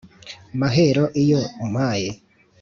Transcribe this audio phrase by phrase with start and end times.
[0.59, 2.09] Mahero iyo umpaye